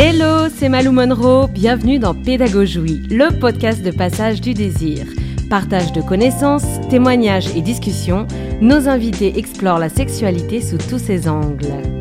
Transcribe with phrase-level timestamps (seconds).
[0.00, 5.04] Hello, c'est Malou Monroe, bienvenue dans Pédagogie, le podcast de passage du désir.
[5.50, 8.28] Partage de connaissances, témoignages et discussions,
[8.60, 11.97] nos invités explorent la sexualité sous tous ses angles.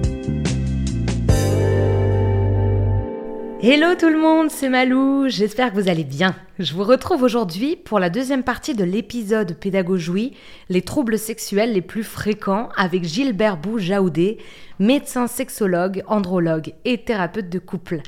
[3.60, 6.36] Hello tout le monde, c'est Malou, j'espère que vous allez bien.
[6.60, 10.38] Je vous retrouve aujourd'hui pour la deuxième partie de l'épisode Pédagogie,
[10.70, 14.38] les troubles sexuels les plus fréquents avec Gilbert Bou-Jaoudé,
[14.78, 18.02] médecin sexologue, andrologue et thérapeute de couple.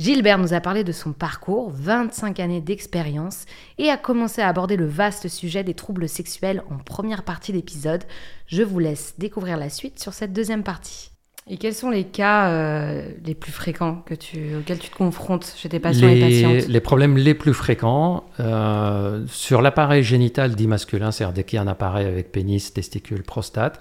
[0.00, 3.44] Gilbert nous a parlé de son parcours, 25 années d'expérience,
[3.78, 8.02] et a commencé à aborder le vaste sujet des troubles sexuels en première partie d'épisode.
[8.48, 11.12] Je vous laisse découvrir la suite sur cette deuxième partie.
[11.50, 15.54] Et quels sont les cas euh, les plus fréquents que tu, auxquels tu te confrontes
[15.56, 16.68] chez tes patients les, et patientes?
[16.68, 21.60] Les problèmes les plus fréquents euh, sur l'appareil génital dit masculin, c'est-à-dire dès qu'il y
[21.60, 23.80] a un appareil avec pénis, testicule, prostate,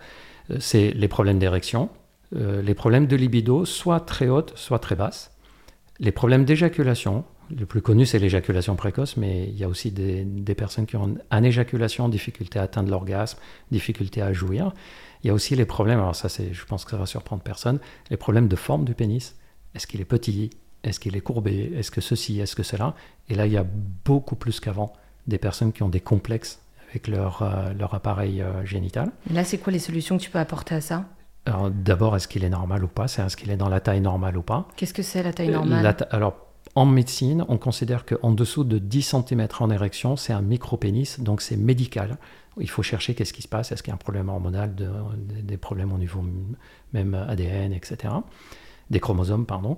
[0.49, 1.89] euh, c'est les problèmes d'érection,
[2.33, 5.31] les problèmes de libido, soit très haute, soit très basse,
[5.99, 7.23] les problèmes d'éjaculation.
[7.55, 10.95] Le plus connu, c'est l'éjaculation précoce, mais il y a aussi des, des personnes qui
[10.97, 13.39] ont une éjaculation, difficulté à atteindre l'orgasme,
[13.71, 14.71] difficulté à jouir.
[15.23, 17.79] Il y a aussi les problèmes, alors ça, je pense que ça va surprendre personne,
[18.09, 19.35] les problèmes de forme du pénis.
[19.75, 20.49] Est-ce qu'il est petit?
[20.83, 21.71] Est-ce qu'il est courbé?
[21.75, 22.39] Est-ce que ceci?
[22.39, 22.93] Est-ce que cela?
[23.29, 23.65] Et là, il y a
[24.05, 24.93] beaucoup plus qu'avant
[25.25, 29.11] des personnes qui ont des complexes avec leur, euh, leur appareil euh, génital.
[29.31, 31.05] Là, c'est quoi les solutions que tu peux apporter à ça?
[31.71, 33.07] D'abord, est-ce qu'il est normal ou pas?
[33.07, 34.67] C'est est-ce qu'il est dans la taille normale ou pas?
[34.75, 35.81] Qu'est-ce que c'est la taille Euh, normale?
[35.83, 36.46] La ta- Alors,
[36.77, 41.41] en médecine, on considère qu'en dessous de 10 cm en érection, c'est un micropénis, donc
[41.41, 42.17] c'est médical.
[42.59, 44.89] Il faut chercher qu'est-ce qui se passe, est-ce qu'il y a un problème hormonal, de-
[45.41, 46.23] des- problèmes au niveau
[46.93, 48.13] même ADN, etc.
[48.91, 49.77] Des chromosomes, pardon.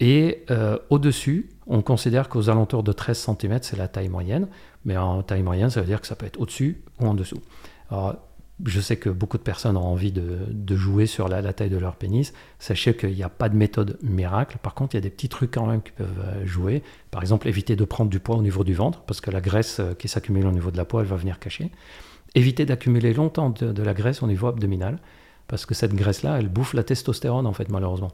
[0.00, 4.48] Et euh, au-dessus, on considère qu'aux alentours de 13 cm, c'est la taille moyenne.
[4.84, 7.40] Mais en taille moyenne, ça veut dire que ça peut être au-dessus ou en dessous.
[8.64, 11.96] Je sais que beaucoup de personnes ont envie de, jouer sur la, taille de leur
[11.96, 12.32] pénis.
[12.58, 14.58] Sachez qu'il n'y a pas de méthode miracle.
[14.62, 16.82] Par contre, il y a des petits trucs quand même qui peuvent euh, jouer.
[17.10, 19.80] Par exemple, éviter de prendre du poids au niveau du ventre, parce que la graisse
[19.80, 21.72] euh, qui s'accumule au niveau de la peau, elle va venir cacher.
[22.36, 24.98] Éviter d'accumuler longtemps de, la graisse au niveau abdominal,
[25.48, 28.12] parce que cette graisse-là, elle bouffe la testostérone, en fait, malheureusement.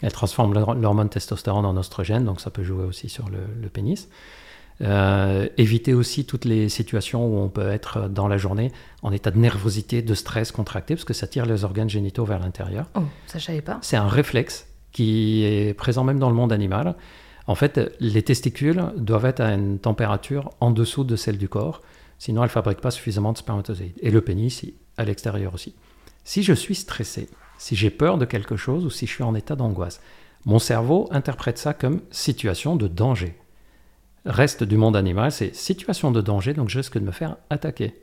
[0.00, 4.08] Elle transforme l'hor- l'hormone testostérone en oestrogène, donc ça peut jouer aussi sur le pénis.
[4.82, 8.72] Euh, éviter aussi toutes les situations où on peut être dans la journée
[9.02, 12.38] en état de nervosité, de stress contracté, parce que ça tire les organes génitaux vers
[12.38, 12.86] l'intérieur.
[12.94, 13.78] Oh, ça, je savais pas.
[13.80, 16.94] C'est un réflexe qui est présent même dans le monde animal.
[17.46, 21.80] En fait, les testicules doivent être à une température en dessous de celle du corps,
[22.18, 23.98] sinon elles ne fabriquent pas suffisamment de spermatozoïdes.
[24.00, 24.64] Et le pénis
[24.98, 25.74] à l'extérieur aussi.
[26.24, 29.34] Si je suis stressé, si j'ai peur de quelque chose ou si je suis en
[29.34, 30.00] état d'angoisse,
[30.44, 33.36] mon cerveau interprète ça comme situation de danger.
[34.26, 37.94] Reste du monde animal, c'est situation de danger, donc je risque de me faire attaquer.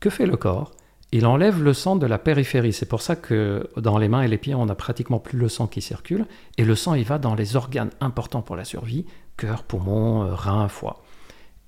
[0.00, 0.72] Que fait le corps?
[1.12, 2.74] Il enlève le sang de la périphérie.
[2.74, 5.48] C'est pour ça que dans les mains et les pieds, on n'a pratiquement plus le
[5.48, 6.26] sang qui circule.
[6.58, 9.06] Et le sang, il va dans les organes importants pour la survie
[9.38, 11.02] cœur, poumon, euh, rein, foie.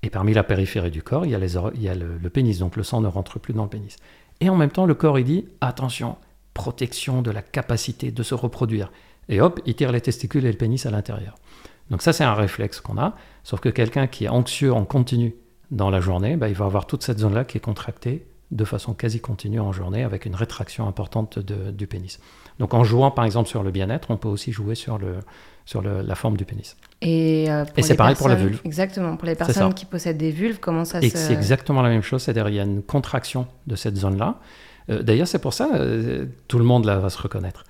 [0.03, 2.59] Et parmi la périphérie du corps, il y a, le, le pénis.
[2.59, 3.95] Donc le sang ne rentre plus dans le pénis.
[4.39, 6.17] Et en même temps, le corps, il dit attention,
[6.53, 8.91] protection de la capacité de se reproduire.
[9.29, 11.35] Et hop, il tire les testicules et le pénis à l'intérieur.
[11.89, 13.15] Donc ça, c'est un réflexe qu'on a.
[13.43, 15.35] Sauf que quelqu'un qui est anxieux en continu
[15.71, 18.93] dans la journée, bah, il va avoir toute cette zone-là qui est contractée de façon
[18.95, 22.19] quasi continue en journée avec une rétraction importante de- du pénis.
[22.57, 25.17] Donc en jouant par exemple sur le bien-être, on peut aussi jouer sur, le,
[25.65, 26.75] sur le- la forme du pénis.
[27.01, 28.59] Et, euh, Et c'est pareil pour la vulve.
[28.65, 29.15] Exactement.
[29.17, 31.17] Pour les personnes qui possèdent des vulves, comment ça Et se...
[31.17, 34.39] c'est exactement la même chose, c'est-à-dire il y a une contraction de cette zone-là.
[34.89, 37.63] Euh, D'ailleurs, c'est pour ça, euh, tout le monde là va se reconnaître.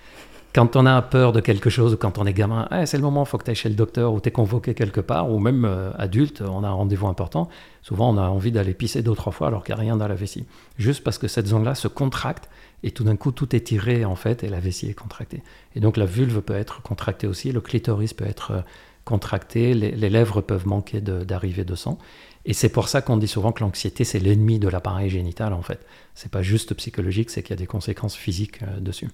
[0.51, 3.03] Quand on a peur de quelque chose, ou quand on est gamin, Ah, c'est le
[3.03, 5.37] moment, faut que tu ailles chez le docteur, ou tu es convoqué quelque part, ou
[5.37, 7.49] même euh, adulte, on a un rendez-vous important.
[7.83, 10.07] Souvent, on a envie d'aller pisser deux trois fois alors qu'il n'y a rien dans
[10.07, 10.45] la vessie.
[10.79, 12.49] Juste parce que cette zone-là se contracte,
[12.81, 15.43] et tout d'un coup, tout est tiré, en fait, et la vessie est contractée.
[15.75, 18.61] Et donc, la vulve peut être contractée aussi, le clitoris peut être euh,
[19.05, 21.99] contracté, les, lèvres peuvent manquer d'arrivée de sang.
[22.45, 25.61] Et c'est pour ça qu'on dit souvent que l'anxiété, c'est l'ennemi de l'appareil génital, en
[25.61, 25.85] fait.
[26.15, 29.09] C'est pas juste psychologique, c'est qu'il y a des conséquences physiques euh, dessus.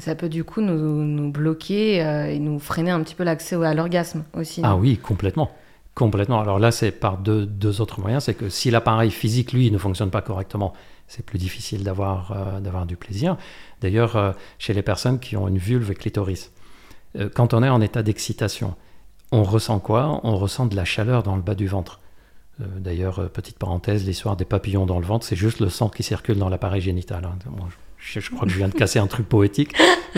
[0.00, 3.72] Ça peut du coup nous, bloquer euh, et nous freiner un petit peu l'accès à
[3.72, 4.60] l'orgasme aussi.
[4.64, 5.50] Ah oui, complètement.
[5.94, 6.40] Complètement.
[6.40, 8.24] Alors là, c'est par deux, autres moyens.
[8.24, 10.74] C'est que si l'appareil physique, lui, ne fonctionne pas correctement,
[11.06, 13.36] c'est plus difficile d'avoir euh, du plaisir.
[13.80, 16.52] D'ailleurs, euh, chez les personnes qui ont une vulve et clitoris,
[17.34, 18.74] quand on est en état d'excitation,
[19.32, 20.20] on ressent quoi?
[20.22, 22.00] On ressent de la chaleur dans le bas du ventre.
[22.58, 26.38] D'ailleurs, petite parenthèse, l'histoire des papillons dans le ventre, c'est juste le sang qui circule
[26.38, 27.24] dans l'appareil génital.
[27.24, 27.38] hein.
[28.06, 29.74] Je crois que je viens de casser un truc poétique.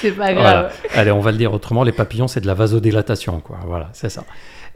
[0.00, 0.52] C'est pas Voilà.
[0.62, 0.72] grave.
[0.94, 3.58] Allez, on va le dire autrement, les papillons, c'est de la vasodilatation, quoi.
[3.66, 4.24] Voilà, c'est ça.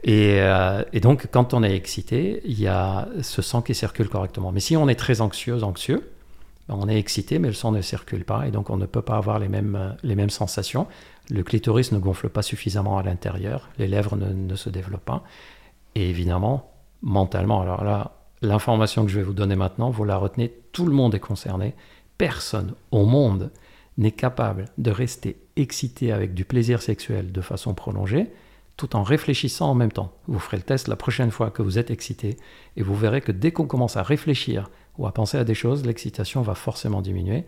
[0.03, 4.09] Et, euh, et donc, quand on est excité, il y a ce sang qui circule
[4.09, 4.51] correctement.
[4.51, 6.09] Mais si on est très anxieux, anxieux,
[6.67, 9.01] ben, on est excité, mais le sang ne circule pas, et donc on ne peut
[9.01, 10.87] pas avoir les mêmes, les mêmes sensations.
[11.29, 15.23] Le clitoris ne gonfle pas suffisamment à l'intérieur, les lèvres ne, ne se développent pas.
[15.95, 16.69] Et évidemment,
[17.01, 18.11] mentalement, alors là,
[18.43, 21.73] l'information que je vais vous donner maintenant, vous la retenez, tout le monde est concerné.
[22.17, 23.51] Personne au monde
[23.97, 28.29] n'est capable de rester excité avec du plaisir sexuel de façon prolongée
[28.77, 30.13] tout en réfléchissant en même temps.
[30.27, 32.37] Vous ferez le test la prochaine fois que vous êtes excité
[32.75, 35.85] et vous verrez que dès qu'on commence à réfléchir ou à penser à des choses,
[35.85, 37.45] l'excitation va forcément diminuer.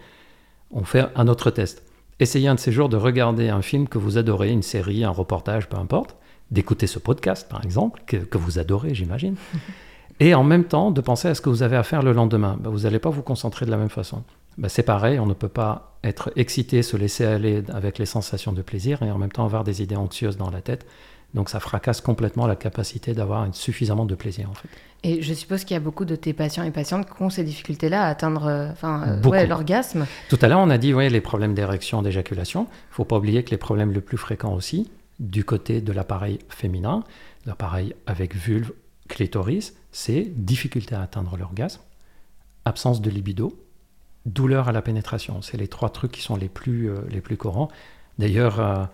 [0.71, 1.83] On fait un autre test.
[2.19, 5.09] Essayez un de ces jours de regarder un film que vous adorez, une série, un
[5.09, 6.15] reportage, peu importe,
[6.51, 9.36] d'écouter ce podcast par exemple, que, vous adorez j'imagine,
[10.19, 12.57] et en même temps de penser à ce que vous avez à faire le lendemain.
[12.59, 14.23] Ben, vous n'allez pas vous concentrer de la même façon.
[14.57, 18.53] Ben, c'est pareil, on ne peut pas être excité, se laisser aller avec les sensations
[18.53, 20.85] de plaisir et en même temps avoir des idées anxieuses dans la tête.
[21.33, 24.69] Donc ça fracasse complètement la capacité d'avoir suffisamment de plaisir en fait.
[25.03, 27.44] Et je suppose qu'il y a beaucoup de tes patients et patientes qui ont ces
[27.44, 30.07] difficultés-là à atteindre euh, euh, l'orgasme.
[30.29, 32.61] Tout à l'heure, on a dit ouais, les problèmes d'érection, d'éjaculation.
[32.61, 34.89] Il ne faut pas oublier que les problèmes les plus fréquents aussi,
[35.19, 37.03] du côté de l'appareil féminin,
[37.45, 38.71] l'appareil avec vulve,
[39.09, 41.80] clitoris, c'est difficulté à atteindre l'orgasme,
[42.65, 43.57] absence de libido,
[44.25, 45.42] douleur à la pénétration.
[45.42, 47.69] C'est les trois trucs qui sont les plus, euh, les plus courants.
[48.19, 48.89] D'ailleurs,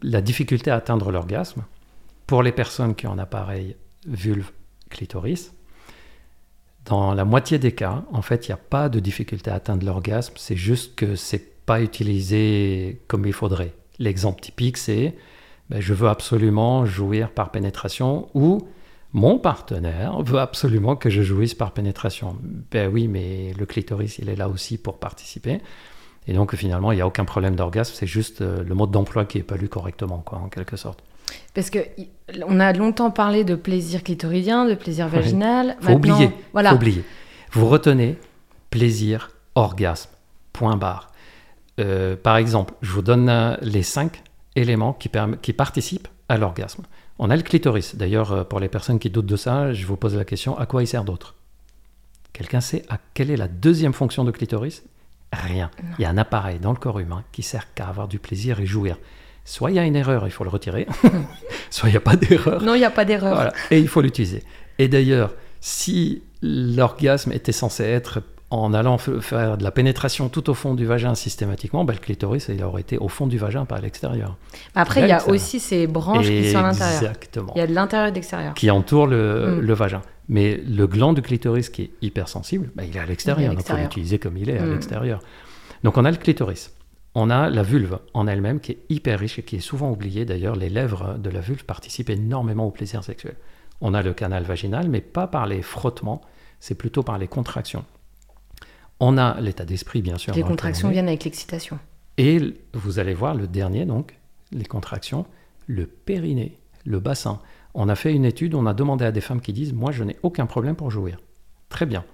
[0.00, 1.64] la difficulté à atteindre l'orgasme,
[2.28, 3.74] pour les personnes qui ont un appareil
[4.06, 4.52] vulve
[4.90, 5.52] clitoris,
[6.84, 9.84] dans la moitié des cas, en fait, il n'y a pas de difficulté à atteindre
[9.84, 13.74] l'orgasme, c'est juste que c'est pas utilisé comme il faudrait.
[13.98, 15.16] L'exemple typique, c'est
[15.68, 18.68] ben, je veux absolument jouir par pénétration ou
[19.12, 22.36] mon partenaire veut absolument que je jouisse par pénétration.
[22.70, 25.60] Ben oui, mais le clitoris, il est là aussi pour participer.
[26.26, 29.24] Et donc finalement, il n'y a aucun problème d'orgasme, c'est juste euh, le mode d'emploi
[29.24, 31.02] qui n'est pas lu correctement, quoi, en quelque sorte.
[31.54, 31.78] Parce que
[32.46, 35.76] on a longtemps parlé de plaisir clitoridien, de plaisir vaginal.
[35.80, 36.30] Faut oublier.
[36.52, 36.70] Voilà.
[36.70, 37.04] Faut oublier.
[37.52, 38.18] Vous retenez
[38.70, 40.10] plaisir, orgasme.
[40.52, 41.10] Point barre.
[41.80, 44.22] Euh, par exemple, je vous donne euh, les cinq
[44.54, 45.10] éléments qui,
[45.40, 46.84] qui participent à l'orgasme.
[47.18, 47.96] On a le clitoris.
[47.96, 50.82] D'ailleurs, pour les personnes qui doutent de ça, je vous pose la question à quoi
[50.82, 51.34] il sert d'autre?
[52.32, 54.82] Quelqu'un sait à quelle est la deuxième fonction de clitoris?
[55.32, 55.70] Rien.
[55.98, 58.60] Il y a un appareil dans le corps humain qui sert qu'à avoir du plaisir
[58.60, 58.98] et jouir.
[59.44, 60.86] Soit il y a une erreur, il faut le retirer,
[61.70, 62.62] soit il n'y a pas d'erreur.
[62.62, 63.52] Non, il n'y a pas d'erreur.
[63.70, 64.42] Et il faut l'utiliser.
[64.78, 68.22] Et d'ailleurs, si l'orgasme était censé être
[68.52, 72.48] en allant faire de la pénétration tout au fond du vagin systématiquement, ben, le clitoris,
[72.48, 74.36] il aurait été au fond du vagin, pas à l'extérieur.
[74.74, 77.02] Après, il y a aussi ces branches qui sont à l'intérieur.
[77.02, 77.52] Exactement.
[77.56, 78.54] Il y a de l'intérieur et de l'extérieur.
[78.54, 79.60] Qui entourent le, mm.
[79.60, 80.02] le, vagin.
[80.28, 83.54] Mais le gland du clitoris qui est hypersensible, ben, il est à l'extérieur.
[83.54, 84.70] Donc, il faut l'utiliser comme il est, à mm.
[84.70, 85.20] l'extérieur.
[85.82, 86.74] Donc, on a le clitoris.
[87.14, 90.26] On a la vulve en elle-même qui est hyper riche et qui est souvent oubliée.
[90.26, 93.36] D'ailleurs, les lèvres de la vulve participent énormément au plaisir sexuel.
[93.80, 96.20] On a le canal vaginal, mais pas par les frottements,
[96.60, 97.84] c'est plutôt par les contractions.
[99.00, 100.34] On a l'état d'esprit, bien sûr.
[100.34, 101.78] Les contractions viennent avec l'excitation.
[102.18, 104.18] Et vous allez voir le dernier, donc,
[104.52, 105.26] les contractions,
[105.66, 107.40] le périnée, le bassin.
[107.74, 110.04] On a fait une étude, on a demandé à des femmes qui disent Moi, je
[110.04, 111.18] n'ai aucun problème pour jouir.
[111.68, 112.04] Très bien.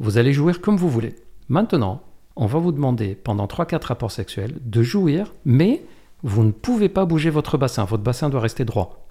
[0.00, 1.14] Vous allez jouir comme vous voulez.
[1.48, 2.02] Maintenant,
[2.36, 5.84] on va vous demander, pendant 3-4 rapports sexuels, de jouir, mais
[6.24, 7.84] vous ne pouvez pas bouger votre bassin.
[7.84, 9.06] Votre bassin doit rester droit.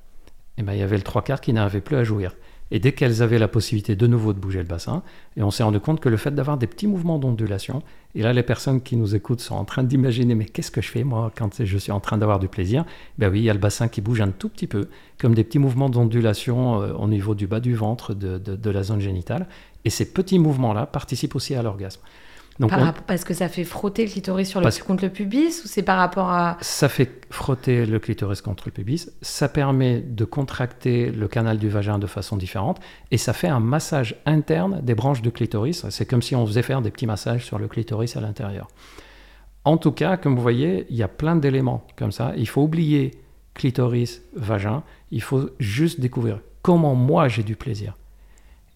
[0.58, 2.36] Et eh bien, il y avait le trois quarts qui n'avait plus à jouir.
[2.72, 5.04] Et dès qu'elles avaient la possibilité de nouveau de bouger le bassin,
[5.38, 7.84] et on s'est rendu compte que le fait d'avoir des petits mouvements d'ondulation,
[8.16, 10.90] et là les personnes qui nous écoutent sont en train d'imaginer mais qu'est-ce que je
[10.90, 12.86] fais moi quand je suis en train d'avoir du plaisir?
[13.18, 14.88] Ben oui, il y a le bassin qui bouge un tout petit peu,
[15.20, 18.84] comme des petits mouvements d'ondulation euh, au niveau du bas du ventre, de, de la
[18.84, 19.48] zone génitale,
[19.86, 22.02] et ces petits mouvements-là participent aussi à l'orgasme
[23.08, 25.98] parce que ça fait frotter le clitoris sur le, contre le pubis ou c'est par
[25.98, 26.58] rapport à...
[26.62, 31.70] Ça fait frotter le clitoris contre le pubis, ça permet de contracter le canal du
[31.70, 32.80] vagin de façon différente
[33.12, 35.86] et ça fait un massage interne des branches du clitoris.
[35.90, 38.68] C'est comme si on faisait faire des petits massages sur le clitoris à l'intérieur.
[39.66, 42.34] En tout cas, comme vous voyez, il y a plein d'éléments comme ça.
[42.36, 43.12] Il faut oublier
[43.54, 44.84] clitoris, vagin.
[45.12, 47.96] Il faut juste découvrir comment moi j'ai du plaisir.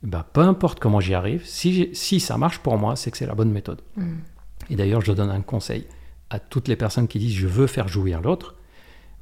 [0.07, 3.25] Bah, peu importe comment j'y arrive, si, si, ça marche pour moi, c'est que c'est
[3.25, 3.81] la bonne méthode.
[3.97, 4.13] Mm.
[4.69, 5.85] Et d'ailleurs, je donne un conseil
[6.29, 8.55] à toutes les personnes qui disent je veux faire jouir l'autre.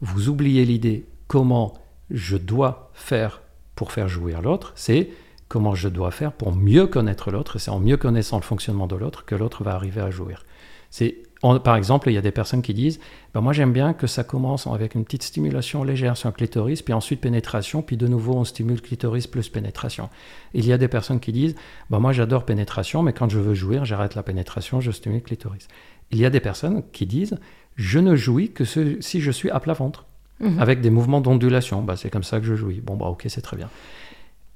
[0.01, 1.74] Vous oubliez l'idée comment
[2.12, 3.42] je dois faire
[3.74, 5.10] pour faire jouir l'autre, c'est
[5.48, 8.96] comment je dois faire pour mieux connaître l'autre, c'est en mieux connaissant le fonctionnement de
[8.96, 10.46] l'autre que l'autre va arriver à jouir.
[10.92, 11.18] C'est
[11.63, 12.99] par exemple, il y a des personnes qui disent
[13.33, 16.81] ben Moi, j'aime bien que ça commence avec une petite stimulation légère sur un clitoris,
[16.81, 20.09] puis ensuite pénétration, puis de nouveau, on stimule clitoris plus pénétration.
[20.53, 21.55] Il y a des personnes qui disent
[21.89, 25.67] ben Moi, j'adore pénétration, mais quand je veux jouir, j'arrête la pénétration, je stimule clitoris.
[26.11, 27.37] Il y a des personnes qui disent
[27.75, 30.05] Je ne jouis que si je suis à plat ventre,
[30.39, 30.59] mhm.
[30.59, 31.81] avec des mouvements d'ondulation.
[31.81, 32.81] Ben, c'est comme ça que je jouis.
[32.81, 33.69] Bon, bah, ok, c'est très bien.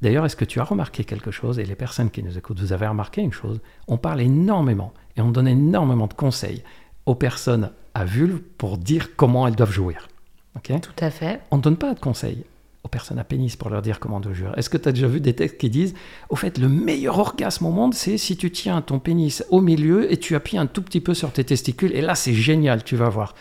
[0.02, 2.72] D'ailleurs, est-ce que tu as remarqué quelque chose Et les personnes qui nous écoutent, vous
[2.72, 6.64] avez remarqué une chose On parle énormément et on donne énormément de conseils
[7.10, 10.08] aux personnes à vulve pour dire comment elles doivent jouir.
[10.56, 11.42] ok Tout à fait.
[11.52, 12.44] on ne donne pas de conseils
[12.84, 14.54] aux personnes à pénis pour leur dire comment de jouir.
[14.58, 15.96] Est-ce que tu as déjà vu des textes qui disent
[16.30, 20.10] Au fait, le meilleur orgasme au monde, c'est si tu tiens ton pénis au milieu
[20.12, 22.96] et tu appuies un tout petit peu sur tes testicules, et là, c'est génial, tu
[22.96, 23.36] vas voir.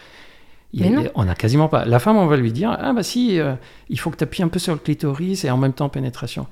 [0.72, 1.10] Il y a- Mais non.
[1.14, 1.84] on n'a quasiment pas.
[1.84, 3.54] La femme, on va lui dire Ah, bah si, euh,
[3.90, 6.46] il faut que tu appuies un peu sur le clitoris et en même temps pénétration.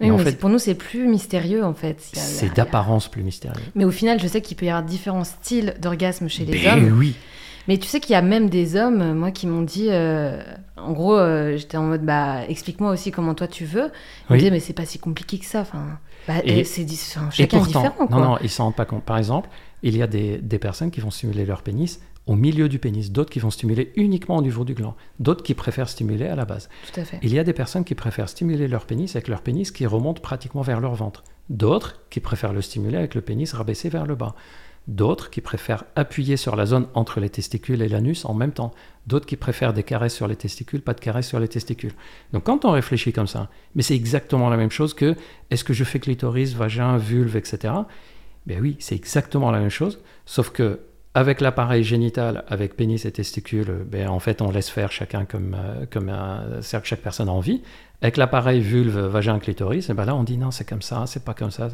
[0.00, 1.96] Oui, Mais en mais fait, c'est- pour nous, c'est plus mystérieux en fait.
[2.00, 3.60] C'est d'apparence plus mystérieux.
[3.74, 6.78] Mais au final, je sais qu'il peut y avoir différents styles d'orgasme chez les Ben
[6.86, 6.98] hommes.
[6.98, 7.14] oui.
[7.68, 10.42] Mais tu sais qu'il y a même des hommes, euh, moi, qui m'ont dit, euh,
[10.78, 13.90] en gros, euh, j'étais en mode, bah, explique-moi aussi comment toi tu veux.
[14.30, 14.38] Ils me Oui.
[14.38, 15.60] disaient, mais c'est pas si compliqué que ça.
[15.60, 15.84] Enfin,
[16.26, 16.86] bah, Et- et c'est Et
[17.30, 18.16] chacun est pourtant, différent, quoi.
[18.18, 19.04] non, non, ils s'en rendent pas compte.
[19.04, 19.50] Par exemple,
[19.82, 22.00] il y a des, des personnes qui vont stimuler leur pénis
[22.30, 25.54] au milieu du pénis, d'autres qui vont stimuler uniquement au niveau du gland, d'autres qui
[25.54, 26.68] préfèrent stimuler à la base.
[26.92, 27.18] Tout à fait.
[27.22, 30.20] Il y a des personnes qui préfèrent stimuler leur pénis avec leur pénis qui remonte
[30.20, 31.24] pratiquement vers leur ventre.
[31.48, 34.36] D'autres qui préfèrent le stimuler avec le pénis rabaissé vers le bas.
[34.86, 38.70] D'autres qui préfèrent appuyer sur la zone entre les testicules et l'anus en même temps.
[39.08, 41.94] D'autres qui préfèrent des caresses sur les testicules, pas de caresses sur les testicules.
[42.32, 45.16] Donc quand on réfléchit comme ça, mais c'est exactement la même chose que
[45.50, 47.74] est-ce que je fais clitoris, vagin, vulve, etc.
[48.46, 50.78] Ben oui, c'est exactement la même chose, sauf que
[51.14, 55.56] avec l'appareil génital, avec pénis et testicules, ben en fait on laisse faire chacun comme,
[55.58, 57.62] euh, comme un- chaque personne a envie.
[58.02, 61.24] Avec l'appareil vulve, vagin, clitoris, et ben là on dit non, c'est comme ça, c'est
[61.24, 61.68] pas comme ça.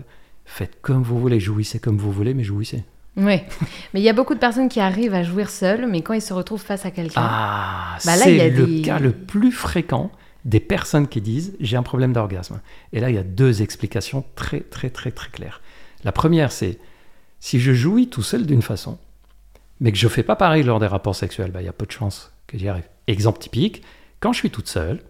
[0.45, 2.83] Faites comme vous voulez, jouissez comme vous voulez, mais jouissez.
[3.17, 3.41] Oui.
[3.95, 6.21] Mais il y a beaucoup de personnes qui arrivent à jouir seules, mais quand ils
[6.21, 7.23] se retrouvent face à quelqu'un.
[7.25, 10.11] Ah, Bah c'est le des- cas le plus fréquent
[10.45, 12.61] des personnes qui disent j'ai un problème d'orgasme.
[12.93, 15.61] Et là, il y a deux explications très très très très claires.
[16.05, 16.79] La première, c'est
[17.41, 18.99] si je jouis tout seul d'une façon,
[19.81, 21.87] mais que je fais pas pareil lors des rapports sexuels, bah, il y a peu
[21.87, 22.89] de chances que j'y arrive.
[23.07, 23.83] Exemple typique,
[24.21, 25.01] quand je suis toute seule,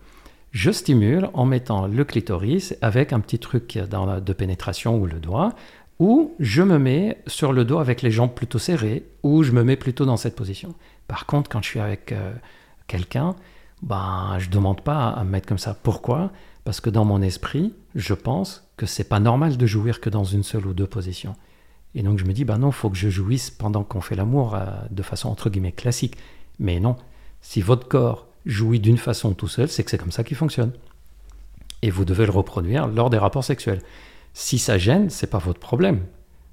[0.53, 5.21] je stimule en mettant le clitoris avec un petit truc dans de pénétration ou le
[5.21, 5.55] doigt,
[5.99, 9.65] ou je me mets sur le dos avec les jambes plutôt serrées, ou je me
[9.65, 10.75] mets plutôt dans cette position.
[11.09, 12.33] Par contre, quand je suis avec euh,
[12.87, 13.35] quelqu'un,
[13.83, 15.75] ben, je demande pas à me mettre comme ça.
[15.75, 16.33] Pourquoi?
[16.65, 20.25] Parce que dans mon esprit, je pense que c'est pas normal de jouir que dans
[20.25, 21.37] une seule ou deux positions.
[21.97, 24.55] Et donc je me dis, ben non, faut que je jouisse pendant qu'on fait l'amour
[24.55, 26.17] euh, de façon entre guillemets classique.
[26.59, 26.97] Mais non,
[27.41, 30.73] si votre corps jouit d'une façon tout seul, c'est que c'est comme ça qu'il fonctionne.
[31.81, 33.81] Et vous devez le reproduire lors des rapports sexuels.
[34.35, 36.03] Si ça gêne, c'est pas votre problème.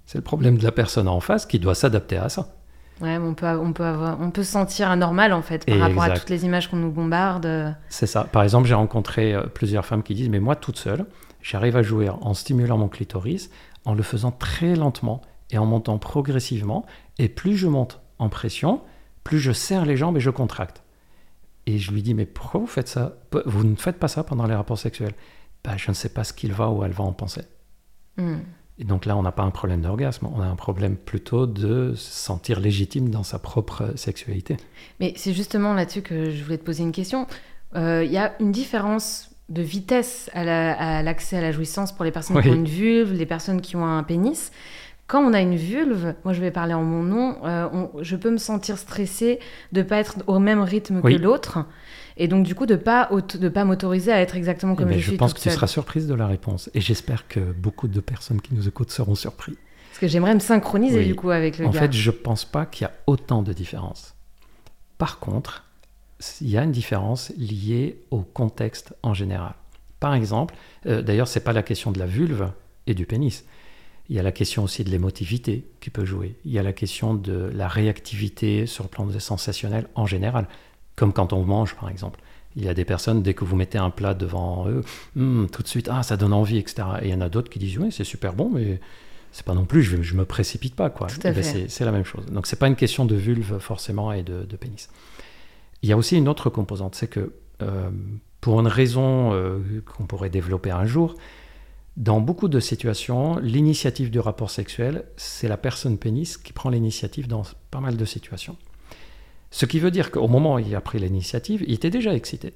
[0.05, 2.55] C'est le problème de la personne en face qui doit s'adapter à ça.
[3.01, 6.03] Ouais, on peut, on peut avoir, on peut se sentir anormal en fait par rapport
[6.03, 7.75] à toutes les images qu'on nous bombarde.
[7.89, 8.23] C'est ça.
[8.23, 11.05] Par exemple, j'ai rencontré euh, plusieurs femmes qui disent Mais moi, toute seule,
[11.41, 13.49] j'arrive à jouir en stimulant mon clitoris,
[13.83, 15.21] en le faisant très lentement
[15.51, 16.85] et en montant progressivement.
[17.19, 18.81] Et plus je monte en pression,
[19.23, 20.83] plus je serre les jambes et je contracte.
[21.65, 23.15] Et je lui dis Mais pourquoi vous faites ça?
[23.45, 25.13] Vous ne faites pas ça pendant les rapports sexuels?
[25.63, 27.43] Ben, Je ne sais pas ce qu'il va ou elle va en penser.
[28.17, 28.39] Hmm.
[28.79, 31.93] Et donc là, on n'a pas un problème d'orgasme, on a un problème plutôt de
[31.95, 34.57] se sentir légitime dans sa propre sexualité.
[34.99, 37.27] Mais c'est justement là-dessus que je voulais te poser une question.
[37.75, 41.91] Euh, Il y a une différence de vitesse à la- à l'accès à, la jouissance
[41.91, 44.51] pour les personnes qui ont une vulve, les personnes qui ont un pénis.
[45.07, 48.15] Quand on a une vulve, moi je vais parler en mon nom, euh, on- je
[48.15, 49.39] peux me sentir stressée
[49.71, 51.17] de pas être au même rythme Oui.
[51.17, 51.65] que l'autre,
[52.17, 54.87] et donc du coup de pas auto- de pas m'autoriser à être exactement Eh comme
[54.89, 56.69] ben, je je suis pense toute que tu seras surprise de la réponse.
[56.73, 59.57] Et j'espère que beaucoup de personnes qui nous écoutent seront surpris.
[59.89, 61.05] Parce que j'aimerais me synchroniser Oui.
[61.07, 61.81] du coup avec le En gars.
[61.81, 64.15] fait, je pense pas qu'il y a autant de différences.
[64.97, 65.65] Par contre,
[66.41, 69.53] il y a une différence liée au contexte en général.
[69.99, 70.55] Par exemple,
[70.87, 72.49] euh, d'ailleurs, c'est pas la question de la vulve
[72.87, 73.43] et du pénis.
[74.09, 76.35] Il y a la question aussi de l'émotivité qui peut jouer.
[76.45, 80.47] Il y a la question de la réactivité sur le plan de sensationnel en général,
[80.95, 82.19] comme quand on mange, par exemple.
[82.55, 84.83] Il y a des personnes, dès que vous mettez un plat devant eux,
[85.17, 86.83] Hum, tout de suite, ah, ça donne envie, etc.
[87.01, 88.79] Et il y en a d'autres qui disent, oui, c'est super bon, mais
[89.31, 91.07] c'est pas non plus, je, je me précipite pas, quoi.
[91.31, 92.25] Eh ben, c'est- c'est la même chose.
[92.27, 94.89] Donc c'est pas une question de vulve forcément et de, de pénis.
[95.81, 97.89] Il y a aussi une autre composante, c'est que euh,
[98.41, 101.15] pour une raison euh, qu'on pourrait développer un jour,
[101.97, 107.27] dans beaucoup de situations, l'initiative du rapport sexuel, c'est la personne pénis qui prend l'initiative
[107.27, 108.57] dans pas mal de situations.
[109.51, 112.53] Ce qui veut dire qu'au moment où il a pris l'initiative, il était déjà excité.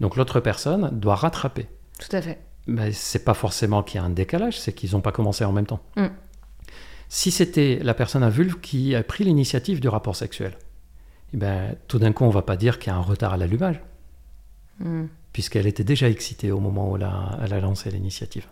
[0.00, 1.66] Donc l'autre personne doit rattraper.
[1.98, 2.38] Tout à fait.
[2.68, 5.52] Mais c'est pas forcément qu'il y a un décalage, c'est qu'ils n'ont pas commencé en
[5.52, 5.82] même temps.
[5.96, 6.06] Mm.
[7.08, 10.56] Si c'était la personne à vulve qui a pris l'initiative du rapport sexuel,
[11.34, 13.36] eh ben, tout d'un coup, on va pas dire qu'il y a un retard à
[13.36, 13.80] l'allumage,
[14.82, 15.06] Hmm.
[15.32, 18.46] Puisqu'elle était déjà excitée au moment où elle a, lancé l'initiative.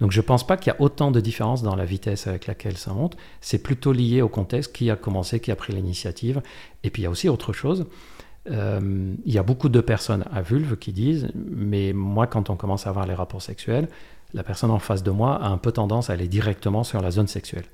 [0.00, 2.76] Donc je pense pas qu'il y a autant de différence dans la vitesse avec laquelle
[2.76, 3.16] ça monte.
[3.40, 6.42] C'est plutôt lié au contexte, qui a commencé, qui a pris l'initiative.
[6.84, 7.86] Et puis il y a aussi autre chose.
[8.50, 12.56] euh, il y a beaucoup de personnes à vulve qui disent, mais moi, quand on
[12.56, 13.88] commence à avoir les rapports sexuels,
[14.34, 17.10] la personne en face de moi a un peu tendance à aller directement sur la
[17.10, 17.64] zone sexuelle.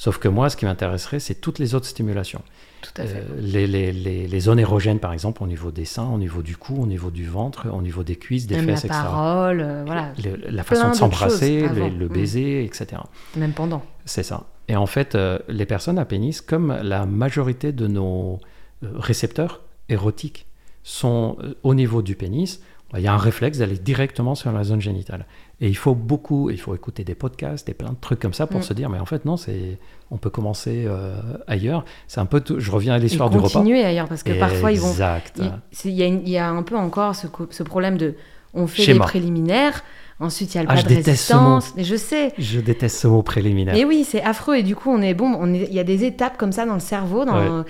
[0.00, 2.40] Sauf que moi, ce qui m'intéresserait, c'est toutes les autres stimulations.
[2.82, 3.18] Tout à fait.
[3.18, 6.40] Euh, les, les, les, les zones érogènes, par exemple, au niveau des seins, au niveau
[6.40, 9.00] du cou, au niveau du ventre, au niveau des cuisses, des Même fesses, la etc.
[9.02, 10.12] parole, euh, voilà.
[10.24, 12.12] Le- la façon de s'embrasser, le, Mm.
[12.12, 13.02] baiser, etc.
[13.36, 13.82] Même pendant.
[14.04, 14.44] C'est ça.
[14.68, 18.38] Et en fait, euh, les personnes à pénis, comme la majorité de nos
[18.82, 20.46] récepteurs érotiques
[20.84, 22.60] sont au niveau du pénis,
[22.92, 25.26] bah, il y a un réflexe d'aller directement sur la zone génitale.
[25.60, 28.46] Et il faut beaucoup, il faut écouter des podcasts et plein de trucs comme ça
[28.46, 28.62] pour Mm.
[28.62, 29.76] se dire, mais en fait, non, c'est,
[30.12, 31.16] on peut commencer euh,
[31.48, 31.84] ailleurs.
[32.06, 33.48] C'est un peu, tout- je reviens à l'histoire du repas.
[33.58, 34.88] continuer ailleurs, parce que parfois, ils vont.
[34.90, 35.40] Exact.
[35.84, 38.14] Il y, a y un peu encore ce, problème de.
[38.54, 39.04] On fait Schéma.
[39.04, 39.82] les préliminaires,
[40.20, 41.74] ensuite il y a le Ah, pas je de résistance.
[41.76, 42.32] Je sais.
[42.38, 43.74] Je déteste ce mot préliminaire.
[43.74, 44.56] Mais oui, c'est affreux.
[44.56, 45.36] Et du coup, on est bon.
[45.38, 47.24] On est, il y a des étapes comme ça dans le cerveau.
[47.26, 47.64] Dans,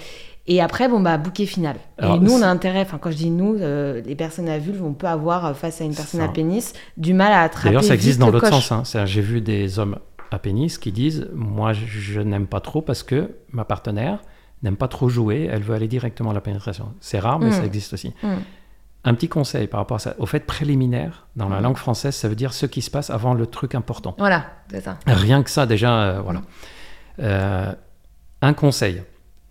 [0.51, 1.77] Et après, bon, bah, bouquet final.
[1.99, 4.59] Alors, et nous, on a intérêt, enfin, quand je dis nous, euh, les personnes à
[4.59, 7.69] vulve, on peut avoir, euh, face à une personne à pénis, du mal à attraper.
[7.69, 8.95] D'ailleurs, ça existe dans l'autre sens.
[8.97, 9.05] hein.
[9.07, 9.99] J'ai vu des hommes
[10.31, 14.21] à pénis qui disent Moi, je, n'aime pas trop parce que ma partenaire
[14.63, 16.93] n'aime pas trop jouer, elle veut aller directement à la pénétration.
[17.01, 17.53] C'est rare, mais Mm.
[17.53, 18.13] ça existe aussi.
[18.23, 18.29] Mm.
[19.05, 21.63] Un petit conseil par rapport à ça au fait préliminaire, dans la Mm.
[21.63, 24.15] langue française, ça veut dire ce qui se passe avant le truc important.
[24.19, 24.99] Voilà, c'est ça.
[25.07, 26.41] Rien que ça, déjà, euh, voilà.
[27.21, 27.73] Euh,
[28.43, 29.03] un conseil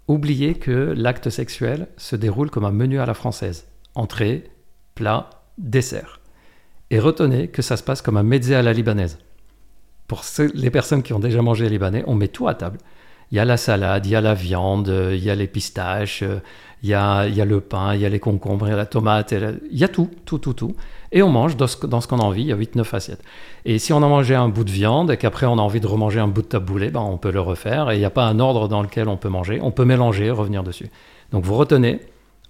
[0.07, 4.43] oubliez que l'acte sexuel se déroule comme un menu à la française entrée,
[4.95, 6.19] plat, dessert.
[6.91, 9.17] Et retenez que ça se passe comme un mezze à la libanaise.
[10.07, 10.21] Pour
[10.53, 12.77] les personnes qui ont déjà mangé libanais, on met tout à table.
[13.31, 16.23] Il y a la salade, il y a la viande, il y a les pistaches,
[16.23, 16.39] euh,
[16.83, 18.77] il y a, y a le pain, il y a les concombres, il y a
[18.77, 20.75] la tomate, il y a tout, tout, tout, tout.
[21.11, 23.23] Et on mange dans ce, dans ce qu'on a envie, il y a 8-9 assiettes.
[23.65, 25.87] Et si on a mangé un bout de viande et qu'après on a envie de
[25.87, 27.89] remanger un bout de taboulé, ben on peut le refaire.
[27.91, 29.59] Et il n'y a pas un ordre dans lequel on peut manger.
[29.61, 30.89] On peut mélanger, revenir dessus.
[31.31, 31.99] Donc vous retenez,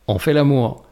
[0.08, 0.84] on fait l'amour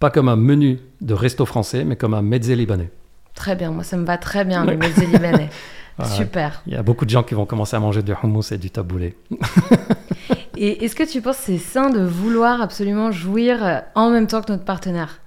[0.00, 2.90] pas comme un menu de resto français, mais comme un mezze libanais.
[3.34, 5.50] Très bien, moi ça me va très bien, le mezze libanais.
[5.96, 6.12] Voilà.
[6.12, 6.62] Super.
[6.66, 8.68] Il y a beaucoup de gens qui vont commencer à manger du hummus et du
[8.68, 9.16] taboulé.
[10.56, 14.26] Et est-ce que tu penses que c'est sain de vouloir absolument jouir euh, en même
[14.26, 15.20] temps que notre partenaire?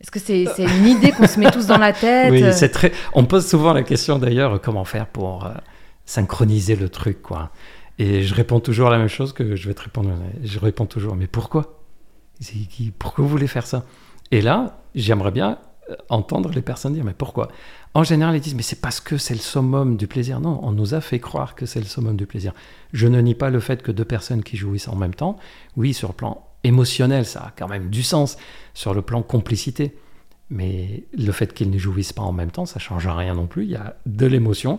[0.00, 2.70] Est-ce que c'est une idée qu'on se met tous dans la tête Oui, euh, c'est
[2.70, 2.92] très.
[3.12, 5.50] On pose souvent la question d'ailleurs comment faire pour euh,
[6.06, 7.50] synchroniser le truc, quoi.
[7.98, 10.10] Et je réponds toujours la même chose que je vais te répondre.
[10.42, 11.78] Je réponds toujours, mais pourquoi?
[12.98, 13.84] Pourquoi vous voulez faire ça?
[14.32, 15.58] Et là, j'aimerais bien
[16.08, 17.48] entendre les personnes dire, mais pourquoi?
[17.94, 20.40] En général, ils disent, mais c'est parce que c'est le summum du plaisir.
[20.40, 22.54] Non, on nous a fait croire que c'est le summum du plaisir.
[22.92, 25.36] Je ne nie pas le fait que deux personnes qui jouissent en même temps,
[25.76, 28.36] oui, sur le plan émotionnel, ça a quand même du sens.
[28.74, 29.96] Sur le plan complicité,
[30.50, 33.64] mais le fait qu'ils ne jouissent pas en même temps, ça change rien non plus.
[33.64, 34.78] Il y a de l'émotion.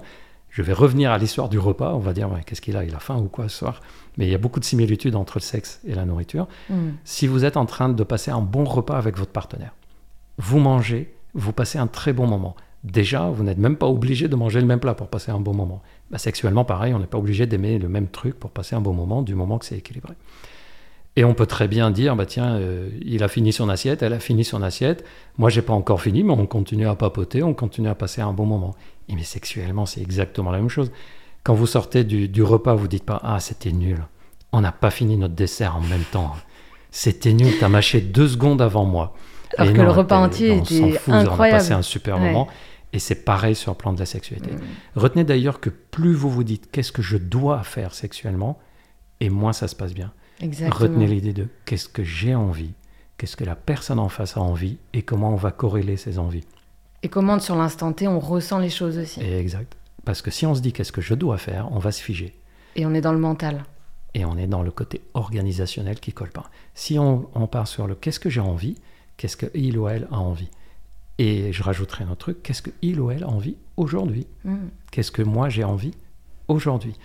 [0.49, 1.93] Je vais revenir à l'histoire du repas.
[1.93, 2.83] On va dire, ouais, qu'est-ce qu'il a?
[2.85, 3.81] Il a faim ou quoi ce soir?
[4.17, 6.47] Mais il y a beaucoup de similitudes entre le sexe et la nourriture.
[6.69, 6.91] hmm.
[7.03, 9.73] Si vous êtes en train de passer un bon repas avec votre partenaire,
[10.37, 12.55] vous mangez, vous passez un très bon moment.
[12.83, 15.53] Déjà, vous n'êtes même pas obligé de manger le même plat pour passer un bon
[15.53, 15.81] moment.
[16.11, 18.93] Bah, sexuellement, pareil, on n'est pas obligé d'aimer le même truc pour passer un bon
[18.93, 20.13] moment du moment que c'est équilibré.
[21.15, 24.13] Et on peut très bien dire, bah tiens, euh, il a fini son assiette, elle
[24.13, 25.05] a fini son assiette,
[25.37, 28.33] moi j'ai pas encore fini, mais on continue à papoter, on continue à passer un
[28.33, 28.73] bon moment.
[29.09, 30.91] Et mais sexuellement, c'est exactement la même chose.
[31.43, 34.03] Quand vous sortez du, du repas, vous dites pas, ah c'était nul,
[34.51, 36.33] on n'a pas fini notre dessert en même temps.
[36.89, 39.13] C'était nul, t'as mâché deux secondes avant moi.
[39.57, 41.59] Alors Et que le repas entier était fout, On a incroyable.
[41.59, 42.27] passé un super Ouais.
[42.31, 42.47] moment.
[42.91, 44.51] Et c'est pareil sur le plan de la sexualité.
[44.51, 44.59] Mm.
[44.95, 48.59] Retenez d'ailleurs que plus vous vous dites qu'est-ce que je dois faire sexuellement,
[49.19, 50.11] et moins ça se passe bien.
[50.41, 50.79] Exactement.
[50.79, 52.73] Retenez l'idée de qu'est-ce que j'ai envie,
[53.17, 56.45] qu'est-ce que la personne en face a envie, et comment on va corréler ces envies.
[57.01, 59.21] Et comment sur l'instant T, on ressent les choses aussi.
[59.21, 59.75] Et exact.
[60.05, 62.35] Parce que si on se dit qu'est-ce que je dois faire, on va se figer.
[62.75, 63.63] Et on est dans le mental.
[64.13, 66.49] Et on est dans le côté organisationnel qui colle pas.
[66.75, 68.75] Si on, on part sur le qu'est-ce que j'ai envie,
[69.17, 70.49] qu'est-ce que il ou elle a envie?
[71.19, 74.25] Et je rajouterai un autre truc, qu'est-ce que il ou elle a envie aujourd'hui?
[74.43, 74.67] Hmm.
[74.91, 75.93] Qu'est-ce que moi j'ai envie
[76.47, 76.95] aujourd'hui?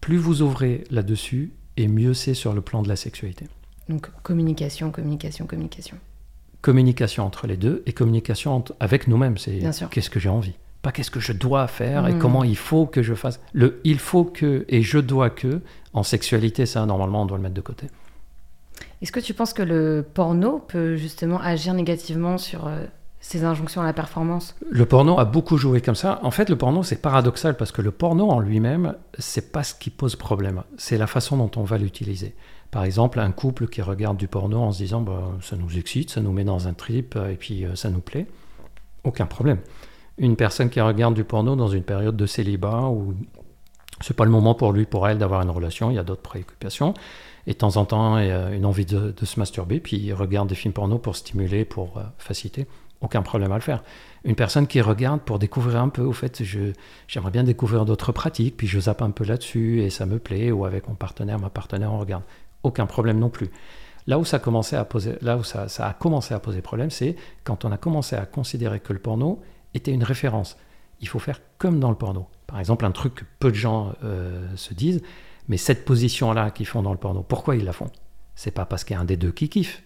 [0.00, 3.46] Plus vous ouvrez là-dessus, et mieux c'est sur le plan de la sexualité.
[3.88, 5.96] Donc communication, communication, communication.
[6.62, 9.36] Communication entre les deux et communication entre- avec nous-mêmes.
[9.36, 10.54] C'est qu'est-ce que j'ai envie?
[10.82, 12.18] Pas qu'est-ce que je dois faire et Mhm.
[12.18, 13.40] comment il faut que je fasse.
[13.52, 15.60] Le il faut que et je dois que,
[15.92, 17.86] en sexualité, ça, normalement, on doit le mettre de côté.
[19.02, 22.84] Est-ce que tu penses que le porno peut justement agir négativement sur euh,
[23.20, 24.54] ces injonctions à la performance?
[24.70, 26.20] Le porno a beaucoup joué comme ça.
[26.22, 29.74] En fait, le porno, c'est paradoxal parce que le porno en lui-même, c'est pas ce
[29.74, 30.62] qui pose problème.
[30.76, 32.34] C'est la façon dont on va l'utiliser.
[32.70, 36.10] Par exemple, un couple qui regarde du porno en se disant bah, ça nous excite,
[36.10, 38.26] ça nous met dans un trip euh, et puis euh, ça nous plaît,
[39.04, 39.58] aucun problème.
[40.18, 43.14] Une personne qui regarde du porno dans une période de célibat où
[44.04, 46.20] c'est pas le moment pour lui, pour elle d'avoir une relation, il y a d'autres
[46.20, 46.92] préoccupations,
[47.46, 50.12] Et de temps en temps, il y a une envie de, se masturber, puis il
[50.12, 52.66] regarde des films porno pour stimuler, pour euh, faciliter.
[53.00, 53.82] Aucun problème à le faire.
[54.24, 56.42] Une personne qui regarde pour découvrir un peu, au fait,
[57.08, 60.52] j'aimerais bien découvrir d'autres pratiques, puis je zappe un peu là-dessus et ça me plaît,
[60.52, 62.24] ou avec mon partenaire, ma partenaire, on regarde.
[62.62, 63.50] Aucun problème non plus.
[64.06, 67.64] Là où ça, à poser, là où ça a commencé à poser problème, c'est quand
[67.64, 69.40] on a commencé à considérer que le porno
[69.72, 70.58] était une référence.
[71.00, 72.26] Il faut faire comme dans le porno.
[72.46, 75.02] Par exemple, un truc que peu de gens euh, se disent,
[75.48, 77.90] mais cette position-là qu'ils font dans le porno, pourquoi ils la font?
[78.34, 79.82] C'est pas parce qu'il y a un des deux qui kiffe.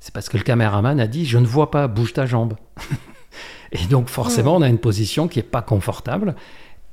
[0.00, 2.54] C'est parce que le caméraman a dit je ne vois pas, bouge ta jambe.
[3.72, 6.34] et donc forcément, on a une position qui est pas confortable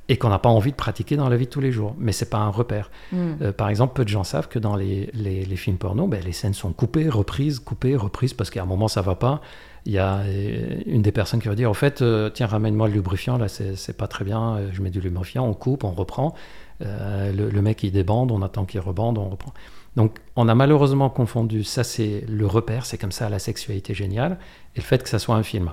[0.08, 1.94] et qu'on n'a pas envie de pratiquer dans la vie de tous les jours.
[1.98, 2.90] Mais c'est pas un repère.
[3.12, 3.16] Mm.
[3.42, 6.22] Euh, par exemple, peu de gens savent que dans les, les- les films porno, ben,
[6.24, 9.40] les scènes sont coupées, reprises, coupées, reprises, parce qu'à un moment ça va pas.
[9.86, 12.88] Il y a euh, une des personnes qui va dire, au fait, euh, tiens, ramène-moi
[12.88, 15.92] le lubrifiant, là c'est pas très bien, Euh, je mets du lubrifiant, on coupe, on
[15.92, 16.34] reprend.
[16.80, 19.52] Le, mec il débande, on attend qu'il rebande, on reprend.
[19.96, 24.38] Donc on a malheureusement confondu, ça c'est le repère, c'est comme ça la sexualité géniale,
[24.76, 25.72] et le fait que ça soit un film.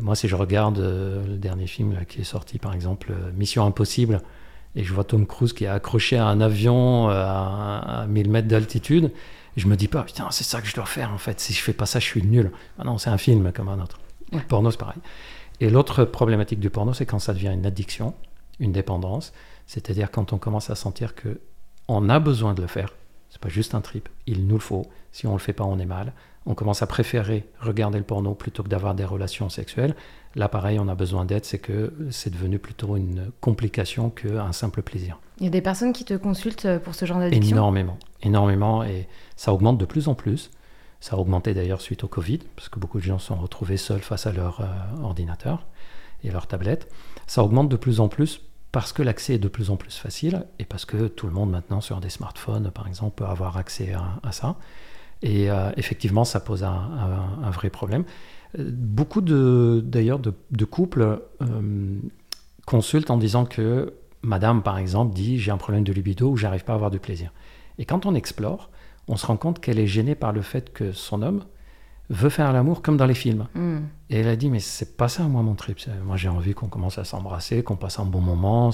[0.00, 4.22] Moi, si je regarde le dernier film qui est sorti, par exemple, Mission Impossible,
[4.74, 8.48] et je vois Tom Cruise qui est accroché à un avion à, à 1000 mètres
[8.48, 9.10] d'altitude,
[9.56, 11.40] je me dis pas, putain, c'est ça que je dois faire en fait.
[11.40, 12.52] Si je fais pas ça, je suis nul.
[12.78, 13.98] Ah non, c'est un film comme un autre.
[14.32, 14.38] Ouais.
[14.38, 15.00] Le porno, c'est pareil.
[15.60, 18.14] Et l'autre problématique du porno, c'est quand ça devient une addiction,
[18.60, 19.32] une dépendance.
[19.66, 21.40] C'est-à-dire quand on commence à sentir que
[21.88, 22.92] on a besoin de le faire.
[23.30, 24.86] C'est pas juste un trip, il nous le faut.
[25.12, 26.12] Si on le fait pas, on est mal.
[26.46, 29.96] On commence à préférer regarder le porno plutôt que d'avoir des relations sexuelles.
[30.36, 34.82] Là, pareil, on a besoin d'aide, c'est que c'est devenu plutôt une complication qu'un simple
[34.82, 35.18] plaisir.
[35.38, 37.56] Il y a des personnes qui te consultent pour ce genre d'addiction?
[37.56, 40.50] Énormément, énormément, et ça augmente de plus en plus.
[41.00, 43.76] Ça a augmenté d'ailleurs suite au Covid, parce que beaucoup de gens se sont retrouvés
[43.78, 44.66] seuls face à leur euh,
[45.02, 45.66] ordinateur
[46.22, 46.90] et leur tablette.
[47.26, 50.44] Ça augmente de plus en plus parce que l'accès est de plus en plus facile
[50.58, 53.92] et parce que tout le monde maintenant sur des smartphones, par exemple, peut avoir accès
[53.94, 54.56] à, à ça.
[55.22, 58.04] Et euh, effectivement, ça pose un, un- un vrai problème.
[58.58, 61.98] Beaucoup d'ailleurs de, de couples euh,
[62.64, 66.64] consultent en disant que madame, par exemple, dit j'ai un problème de libido ou j'arrive
[66.64, 67.32] pas à avoir du plaisir.
[67.78, 68.70] Et quand on explore,
[69.08, 71.44] on se rend compte qu'elle est gênée par le fait que son homme
[72.08, 73.46] veut faire l'amour comme dans les films.
[73.54, 73.78] Mm.
[74.10, 75.78] Et elle a dit mais c'est pas ça moi mon trip.
[76.04, 78.70] Moi j'ai envie qu'on commence à s'embrasser, qu'on passe un bon moment.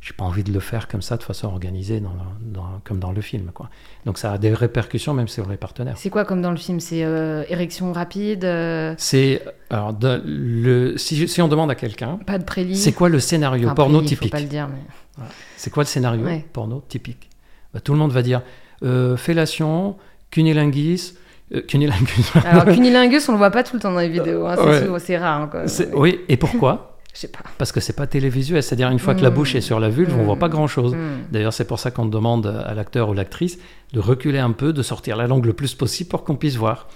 [0.00, 2.98] J'ai pas envie de le faire comme ça de façon organisée dans le- dans- comme
[2.98, 3.70] dans le film quoi.
[4.04, 5.96] Donc ça a des répercussions même sur les partenaires.
[5.96, 6.80] C'est quoi comme dans le film?
[6.80, 12.38] C'est euh, érection rapide, euh, C'est alors de- le si, on demande à quelqu'un pas
[12.38, 14.30] de prélit c'est quoi le scénario Enfin, porno prélit, typique?
[14.32, 15.24] Faut pas le dire, mais...
[15.56, 16.44] C'est quoi le scénario Ouais.
[16.52, 17.30] porno typique?
[17.72, 18.42] Bah, Tout le monde va dire
[18.82, 19.96] euh, fellation,
[20.32, 21.14] cunilingus,
[21.54, 22.32] euh, cunilingus.
[22.44, 24.46] Alors, cunilingus, on le voit pas tout le temps dans les vidéos.
[24.46, 24.56] hein,
[24.98, 25.18] c'est Ouais.
[25.18, 25.42] rare.
[25.42, 25.62] hein, quoi.
[25.94, 27.40] Oui, et pourquoi Je sais pas.
[27.58, 29.34] Parce que c'est pas télévisuel, c'est-à-dire une fois que la Mm.
[29.34, 30.26] bouche est sur la vulve, on Mm.
[30.26, 30.94] voit pas grand-chose.
[30.94, 30.98] Mm.
[31.30, 33.58] D'ailleurs, c'est pour ça qu'on demande à l'acteur ou l'actrice
[33.92, 36.88] de reculer un peu, de sortir la langue le plus possible pour qu'on puisse voir.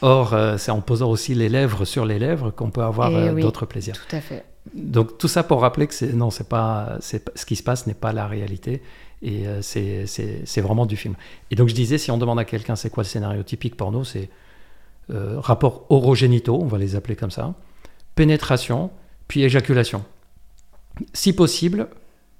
[0.00, 3.16] Or, euh, c'est en posant aussi les lèvres sur les lèvres qu'on peut avoir Eh
[3.28, 3.42] euh, oui.
[3.42, 3.96] d'autres plaisirs.
[4.08, 4.44] Tout à fait.
[4.74, 8.12] Donc tout ça pour rappeler que non, c'est pas- ce qui se passe n'est pas
[8.12, 8.80] la réalité
[9.22, 11.14] et euh, c'est, vraiment du film.
[11.50, 14.04] Et donc je disais, si on demande à quelqu'un c'est quoi le scénario typique porno,
[14.04, 14.30] c'est
[15.10, 17.54] euh, rapport orogénitaux, on va les appeler comme ça,
[18.14, 18.90] pénétration,
[19.26, 20.04] puis éjaculation.
[21.12, 21.88] Si possible,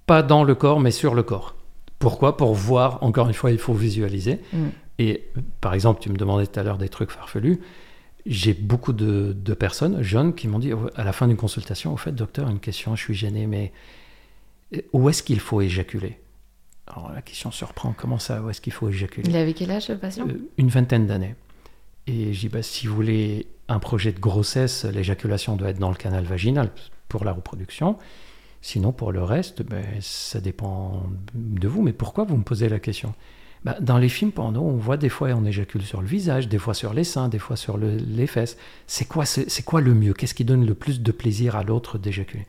[0.06, 1.54] pas dans le corps, mais sur le corps.
[1.98, 2.36] Pourquoi?
[2.36, 4.40] Pour voir, encore une fois, il faut visualiser.
[4.52, 4.66] Mm.
[4.98, 5.28] Et
[5.60, 7.60] par exemple, tu me demandais tout à l'heure des trucs farfelus.
[8.26, 11.92] J'ai beaucoup de, de personnes jeunes qui m'ont dit oh, à la fin d'une consultation,
[11.92, 13.72] au fait, docteur, une question, je suis gêné, mais
[14.74, 16.18] euh, où est-ce qu'il faut éjaculer?
[16.88, 19.88] Alors la question surprend, comment ça, où est-ce qu'il faut éjaculer Il avait quel âge,
[19.88, 20.26] le patient?
[20.28, 21.34] Euh, Une vingtaine d'années.
[22.06, 25.90] Et j'ai dit, bah, si vous voulez un projet de grossesse, l'éjaculation doit être dans
[25.90, 26.70] le canal vaginal
[27.08, 27.96] pour la reproduction.
[28.62, 31.02] Sinon, pour le reste, ben, ça dépend
[31.34, 31.82] de vous.
[31.82, 33.14] Mais pourquoi vous me posez la question?
[33.64, 36.58] Bah, Dans les films porno, on voit des fois on éjacule sur le visage, des
[36.58, 38.56] fois sur les seins, des fois sur le- les fesses.
[38.86, 40.14] C'est quoi, c'est c'est quoi le mieux?
[40.14, 42.46] Qu'est-ce qui donne le plus de plaisir à l'autre d'éjaculer?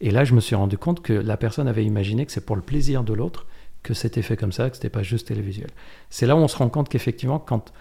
[0.00, 2.56] Et là, je me suis rendu compte que la personne avait imaginé que c'est pour
[2.56, 3.46] le plaisir de l'autre
[3.84, 5.70] que c'était fait comme ça, que c'était pas juste télévisuel.
[6.10, 7.72] C'est là où on se rend compte qu'effectivement, quand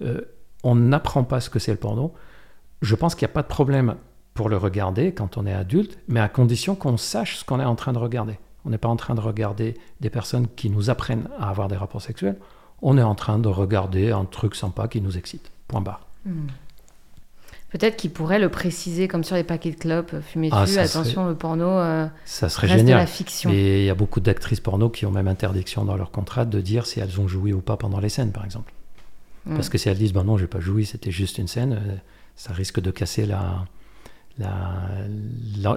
[0.00, 0.22] euh,
[0.62, 2.14] on n'apprend pas ce que c'est le porno,
[2.80, 3.96] je pense qu'il n'y a pas de problème
[4.32, 7.64] pour le regarder quand on est adulte, mais à condition qu'on sache ce qu'on est
[7.64, 8.38] en train de regarder.
[8.64, 11.76] On n'est pas en train de regarder des personnes qui nous apprennent à avoir des
[11.76, 12.38] rapports sexuels,
[12.80, 15.50] on est en train de regarder un truc sympa qui nous excite.
[15.66, 16.06] Point barre.
[16.24, 16.46] Hmm.
[17.70, 21.28] Peut-être qu'il pourrait le préciser, comme sur les paquets de clopes, euh, fumez Ah, attention,
[21.28, 22.98] le porno euh, Ça serait reste de génial.
[22.98, 23.50] la fiction.
[23.50, 26.60] Et il y a beaucoup d'actrices porno qui ont même interdiction dans leur contrat de
[26.62, 28.72] dire si elles ont joui ou pas pendant les scènes, par exemple.
[29.44, 29.54] Mm.
[29.56, 31.94] Parce que si elles disent, ben non, j'ai pas joui, c'était juste une scène, euh,
[32.36, 33.66] ça risque de casser la,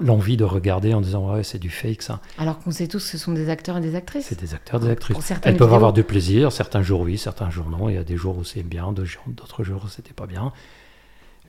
[0.01, 2.19] l'envie de regarder en disant ouais c'est du fake ça.
[2.37, 4.27] Alors qu'on sait tous que ce sont des acteurs et des actrices.
[4.27, 5.33] C'est des acteurs et des actrices.
[5.43, 7.89] Elles peuvent avoir du plaisir, certains jours oui, certains jours non.
[7.89, 10.53] Il y a des jours où c'est bien, d'autres jours où c'était pas bien.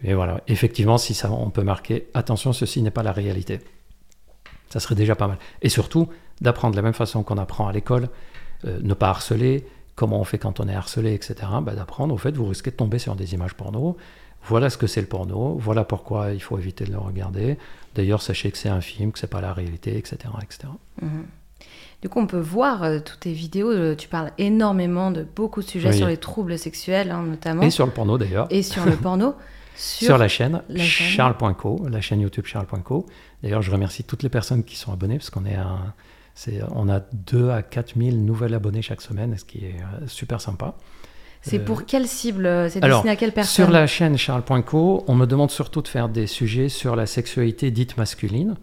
[0.02, 3.60] Mais voilà, effectivement, si ça, on peut marquer attention, ceci n'est pas la réalité.
[4.68, 5.38] Ça serait déjà pas mal.
[5.60, 6.08] Et surtout,
[6.40, 8.08] d'apprendre de la même façon qu'on apprend à l'école,
[8.64, 11.34] euh, ne pas harceler, comment on fait quand on est harcelé, etc.
[11.62, 13.96] Bah, d'apprendre, au fait, vous risquez de tomber sur des images porno.
[14.44, 17.58] Voilà ce que c'est le porno, voilà pourquoi il faut éviter de le regarder.
[17.94, 20.16] D'ailleurs, sachez que c'est un film, que c'est pas la réalité, etc.
[20.42, 20.68] etc.
[21.00, 21.26] Mhm.
[22.00, 23.70] Du coup, on peut voir euh, toutes tes vidéos.
[23.70, 27.62] Euh, tu parles énormément de beaucoup de sujets sur les troubles sexuels, hein, notamment.
[27.62, 28.48] Et sur le porno, d'ailleurs.
[28.50, 29.36] Et sur le porno.
[29.76, 33.06] Sur, la chaîne, charles.co, la chaîne YouTube charles.co.
[33.42, 35.56] D'ailleurs, je remercie toutes les personnes qui sont abonnées, parce qu'on est,
[36.74, 40.40] on a 2 à 4 000 nouvelles abonnés chaque semaine, ce qui est euh, super
[40.40, 40.76] sympa.
[41.40, 45.14] C'est pour euh, quelle cible C'est destiné à quelle personne Sur la chaîne charles.co, on
[45.14, 48.54] me demande surtout de faire des sujets sur la sexualité dite masculine,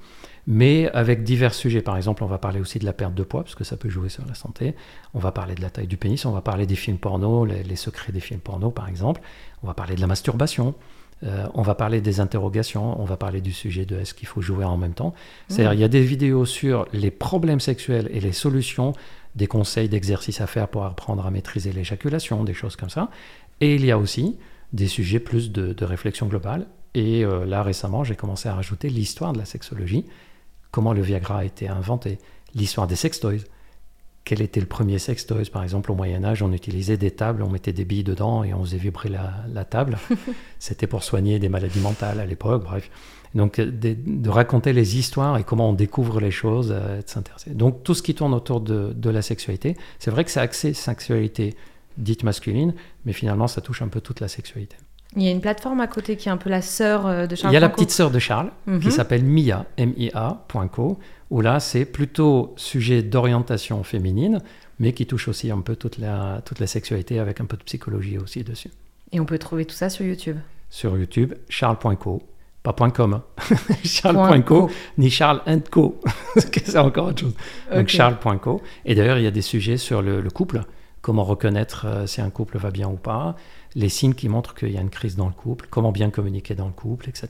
[0.47, 1.81] mais avec divers sujets.
[1.81, 3.89] Par exemple, on va parler aussi de la perte de poids, parce que ça peut
[3.89, 4.75] jouer sur la santé.
[5.13, 7.75] On va parler de la taille du pénis, on va parler des films porno, les
[7.75, 9.19] secrets des films porno, par exemple.
[9.61, 10.73] On va parler de la masturbation.
[11.23, 14.41] Euh, on va parler des interrogations, on va parler du sujet de est-ce qu'il faut
[14.41, 15.13] jouer en même temps.
[15.47, 18.93] C'est-à-dire, il y a des vidéos sur les problèmes sexuels et les solutions,
[19.35, 23.09] des conseils d'exercices à faire pour apprendre à maîtriser l'éjaculation, des choses comme ça.
[23.61, 24.37] Et il y a aussi
[24.71, 26.67] des sujets plus de, réflexion globale.
[26.93, 30.05] Et euh, là, récemment, j'ai commencé à rajouter l'histoire de la sexologie,
[30.71, 32.17] comment le Viagra a été inventé,
[32.55, 33.43] l'histoire des sextoys,
[34.29, 37.49] quel était le premier sextoys Par exemple, au Moyen Âge, on utilisait des tables, on
[37.49, 39.97] mettait des billes dedans et on faisait vibrer la, table.
[40.59, 42.91] C'était pour soigner des maladies mentales à l'époque, bref.
[43.33, 47.55] Donc, de, raconter les histoires et comment on découvre les choses, euh, de s'intéresser.
[47.55, 51.55] Donc, tout ce qui tourne autour de, la sexualité, c'est vrai que c'est axé sexualité
[51.97, 54.75] dite masculine, mais finalement, ça touche un peu toute la sexualité.
[55.15, 57.35] Il y a une plateforme à côté qui est un peu la sœur euh, de
[57.35, 57.51] Charles.
[57.51, 58.91] Il y a la petite sœur de Charles, qui mhm.
[58.91, 60.99] s'appelle Mia, M-I-A.co,
[61.31, 64.39] où là, c'est plutôt sujet d'orientation féminine,
[64.79, 67.63] mais qui touche aussi un peu toute la, toute la sexualité avec un peu de
[67.63, 68.69] psychologie aussi dessus.
[69.11, 70.37] Et on peut trouver tout ça sur YouTube
[70.69, 72.21] Sur YouTube, charles.co,
[72.61, 73.23] pas .com, hein.
[73.83, 75.41] charles.co, ni Charles
[75.71, 75.99] Co,
[76.37, 77.35] c'est encore autre chose.
[77.73, 78.61] Donc charles.co.
[78.85, 80.61] Et d'ailleurs, il y a des sujets sur le, couple,
[81.01, 83.35] comment reconnaître euh, si un couple va bien ou pas,
[83.75, 86.55] les signes qui montrent qu'il y a une crise dans le couple, comment bien communiquer
[86.55, 87.27] dans le couple, etc.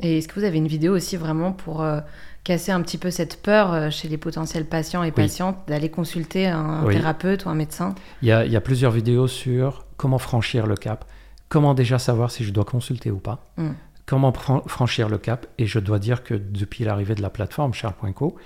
[0.00, 2.00] Et est-ce que vous avez une vidéo aussi vraiment pour euh,
[2.44, 6.46] casser un petit peu cette peur euh, chez les potentiels patients et patientes d'aller consulter
[6.46, 7.94] un thérapeute ou un médecin?
[8.20, 11.04] Il y, a, plusieurs vidéos sur comment franchir le cap,
[11.48, 13.70] comment déjà savoir si je dois consulter ou pas, hmm.
[14.06, 15.46] comment franchir le cap.
[15.58, 18.36] Et je dois dire que depuis l'arrivée de la plateforme Charles.co,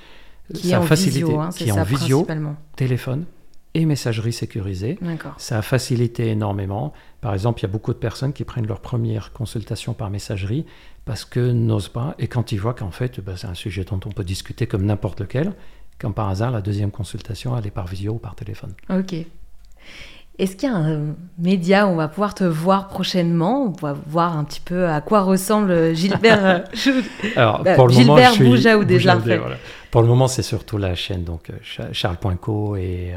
[0.54, 2.26] qui ça a facilité, visio, hein, qui est en visio,
[2.76, 3.24] téléphone,
[3.76, 4.98] et messagerie sécurisée.
[5.36, 6.92] Ça a facilité énormément.
[7.26, 10.64] Par exemple, il y a beaucoup de personnes qui prennent leur première consultation par messagerie
[11.06, 12.14] parce que n'osent pas.
[12.20, 14.84] Et quand ils voient qu'en fait, bah, c'est un sujet dont on peut discuter comme
[14.84, 15.52] n'importe lequel,
[15.98, 18.74] comme par hasard, la deuxième consultation, elle est par visio ou par téléphone.
[18.90, 19.16] Ok.
[20.38, 23.92] Est-ce qu'il y a un média où on va pouvoir te voir prochainement On va
[24.06, 26.46] voir un petit peu à quoi ressemble Gilbert,
[26.86, 27.00] euh,
[27.34, 29.18] Alors, bah, pour le Gilbert moment, Bouja ou déjà
[29.90, 33.14] Pour le moment, c'est surtout la chaîne donc euh, charles.co et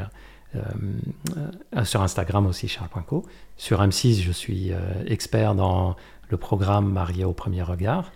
[0.56, 3.24] euh, sur Instagram aussi charles.co.
[3.56, 4.72] Sur M6, je suis
[5.06, 5.96] expert dans
[6.30, 8.12] le programme Marié au premier regard,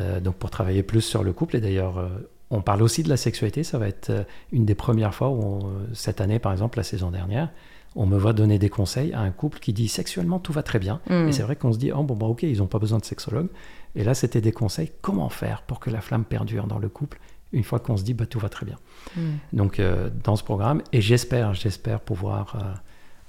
[0.00, 1.56] euh, donc pour travailler plus sur le couple.
[1.56, 2.08] Et d'ailleurs, euh,
[2.50, 3.64] on parle aussi de la sexualité.
[3.64, 5.60] Ça va être euh, une des premières fois où,
[5.92, 7.50] cette année, par exemple, la saison dernière,
[7.96, 10.78] on me voit donner des conseils à un couple qui dit sexuellement tout va très
[10.78, 11.00] bien.
[11.08, 11.28] Mm.
[11.28, 13.04] Et c'est vrai qu'on se dit, oh bon, bah, ok, ils n'ont pas besoin de
[13.04, 13.48] sexologue.
[13.96, 17.18] Et là, c'était des conseils comment faire pour que la flamme perdure dans le couple?
[17.52, 18.76] Une fois qu'on se dit, bah, tout va très bien.
[19.16, 19.20] Mm.
[19.52, 19.82] Donc,
[20.24, 22.80] dans ce programme, et j'espère, j'espère pouvoir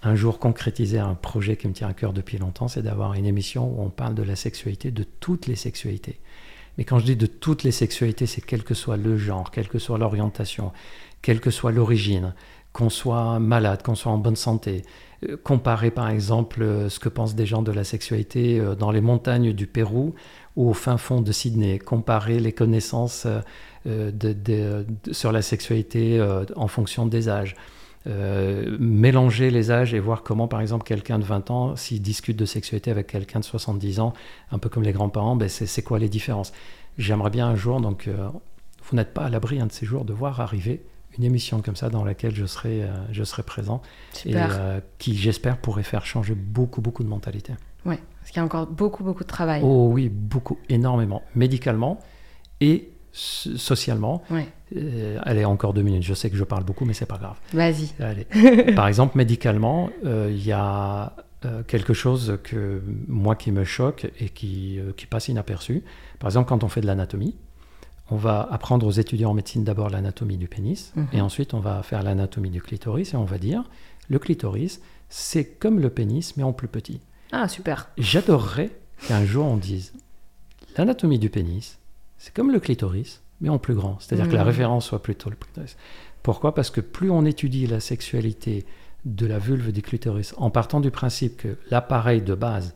[0.02, 3.26] un jour concrétiser un projet qui me tient à cœur depuis longtemps, c'est d'avoir une
[3.26, 6.20] émission où on parle de la sexualité, de toutes les sexualités.
[6.78, 9.68] Mais quand je dis de toutes les sexualités, c'est quel que soit le genre, quelle
[9.68, 10.72] que soit l'orientation,
[11.22, 12.34] quelle que soit l'origine,
[12.72, 14.84] qu'on soit malade, qu'on soit en bonne santé.
[15.28, 18.92] Euh, comparer par exemple euh, ce que pensent des gens de la sexualité euh, dans
[18.92, 20.16] les montagnes du Pérou
[20.56, 21.80] ou au fin fond de Sydney.
[21.80, 23.28] Comparer les connaissances
[25.12, 26.22] sur la sexualité
[26.56, 27.56] en fonction des âges.
[28.08, 32.38] Euh, mélanger les âges et voir comment, par exemple, quelqu'un de 20 ans, s'il discute
[32.38, 34.14] de sexualité avec quelqu'un de 70 ans,
[34.52, 36.54] un peu comme les grands-parents, ben c'est quoi les différences?
[36.98, 38.30] J'aimerais bien un jour, donc euh,
[38.84, 40.82] vous n'êtes pas à l'abri un de ces jours de voir arriver
[41.18, 43.82] une émission comme ça dans laquelle je serai, euh, je serai présent
[44.26, 44.36] et
[44.98, 47.54] qui, j'espère, pourrait faire changer beaucoup, beaucoup de mentalité.
[47.86, 49.62] Oui, parce qu'il y a encore beaucoup, beaucoup de travail.
[49.64, 52.00] Oh oui, beaucoup, énormément, médicalement
[52.62, 54.22] et socialement.
[54.76, 56.04] Euh, elle est encore deux minutes.
[56.04, 57.38] Je sais que je parle beaucoup, mais c'est pas grave.
[57.54, 58.74] Vas-y.
[58.76, 64.12] Par exemple, médicalement, euh, il y a euh, quelque chose que moi qui me choque
[64.20, 65.84] et qui, euh, qui passe inaperçu.
[66.20, 67.36] Par exemple, quand on fait de l'anatomie,
[68.12, 71.08] on va apprendre aux étudiants en médecine d'abord l'anatomie du pénis, Mhm.
[71.14, 73.64] et ensuite on va faire l'anatomie du clitoris, et on va dire,
[74.10, 77.00] le clitoris, c'est comme le pénis, mais en plus petit.
[77.32, 77.90] Ah, super.
[77.98, 78.72] J'adorerais
[79.08, 79.94] qu'un jour on dise,
[80.78, 81.79] l'anatomie du pénis,
[82.20, 83.98] c'est comme le clitoris, mais en plus grand.
[84.00, 84.48] C'est-à-dire que la Mhm.
[84.50, 85.76] référence soit plutôt le clitoris.
[86.22, 86.54] Pourquoi?
[86.54, 88.66] Parce que plus on étudie la sexualité
[89.06, 92.76] de la vulve du clitoris, en partant du principe que l'appareil de base,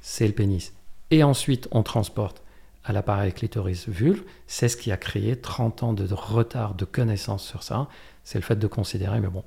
[0.00, 0.72] c'est le pénis,
[1.10, 2.42] et ensuite on transporte
[2.84, 7.62] à l'appareil clitoris-vulve, c'est ce qui a créé 30 ans de retard de connaissance sur
[7.62, 7.88] ça.
[8.24, 9.42] C'est le fait de considérer, mais bon,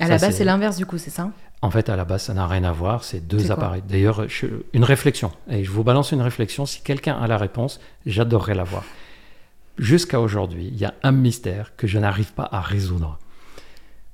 [0.00, 1.30] À Ça, la base, c'est l'inverse du coup, c'est ça?
[1.60, 3.82] En fait, à la base, ça n'a rien à voir, c'est deux appareils.
[3.82, 4.24] D'ailleurs,
[4.72, 8.64] une réflexion, et je vous balance une réflexion, si quelqu'un a la réponse, j'adorerais la
[8.64, 8.84] voir.
[9.76, 13.18] Jusqu'à aujourd'hui, il y a un mystère que je n'arrive pas à résoudre.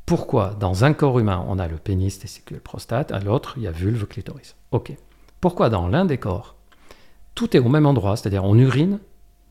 [0.07, 3.67] Pourquoi, dans un corps humain, on a le pénis, testicule, prostate, à l'autre, il y
[3.67, 4.93] a vulve, clitoris Ok.
[5.41, 6.57] Pourquoi, dans l'un des corps,
[7.35, 9.01] tout est au même endroit, c'est-à-dire on urine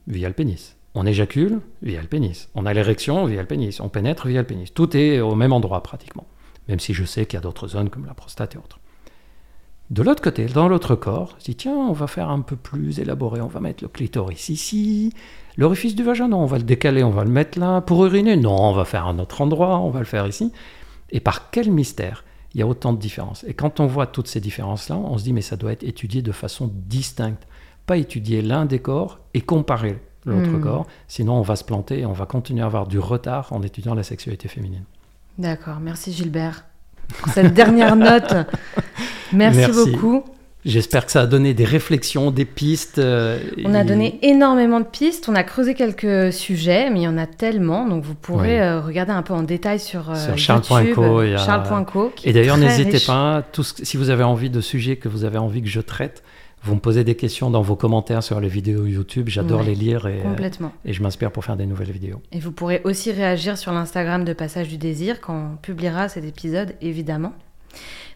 [0.08, 3.90] via le pénis, on éjacule via le pénis, on a l'érection via le pénis, on
[3.90, 6.26] pénètre via le pénis, tout est au même endroit pratiquement
[6.68, 8.80] même si je sais qu'il y a d'autres zones comme la prostate et autres.
[9.90, 13.00] De l'autre côté, dans l'autre corps, je dis tiens, on va faire un peu plus
[13.00, 15.14] élaboré, on va mettre le clitoris ici,
[15.58, 18.38] l'orifice du vagin, non, on va le décaler, on va le mettre là, pour uriner,
[18.38, 20.52] non, on va faire un autre endroit, on va le faire ici.
[21.12, 22.24] Et par quel mystère
[22.54, 25.24] il y a autant de différences Et quand on voit toutes ces différences-là, on se
[25.24, 27.48] dit mais ça doit être étudié de façon distincte,
[27.86, 30.62] pas étudier l'un des corps et comparer l'autre Hmm.
[30.62, 33.62] corps, sinon on va se planter et on va continuer à avoir du retard en
[33.62, 34.86] étudiant la sexualité féminine.
[35.38, 36.66] D'accord, merci Gilbert.
[37.20, 38.34] Pour cette dernière note,
[39.34, 39.92] merci, Merci.
[39.92, 40.24] beaucoup.
[40.66, 42.98] J'espère que ça a donné des réflexions, des pistes.
[42.98, 47.08] euh, On a donné énormément de pistes, on a creusé quelques sujets, mais il y
[47.10, 48.62] en a tellement, donc vous pourrez Oui.
[48.62, 53.44] euh, regarder un peu en détail sur, euh, Sur charles.co, a- Et d'ailleurs, n'hésitez pas,
[53.52, 56.24] tout ce- si vous avez envie de sujets que vous avez envie que je traite,
[56.64, 59.28] vous me posez des questions dans vos commentaires sur les vidéos YouTube.
[59.30, 60.72] J'adore Ouais, les lire et, euh, Complètement.
[60.86, 62.22] et je m'inspire pour faire des nouvelles vidéos.
[62.32, 66.24] Et vous pourrez aussi réagir sur l'Instagram de Passage du Désir quand on publiera cet
[66.24, 67.34] épisode, évidemment.